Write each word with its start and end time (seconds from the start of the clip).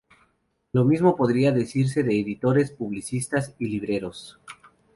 Lo 0.73 0.83
mismo 0.83 1.15
podría 1.15 1.51
decirse 1.51 2.01
de 2.01 2.19
editores, 2.19 2.71
publicistas, 2.71 3.53
y 3.59 3.65
libreros. 3.67 4.39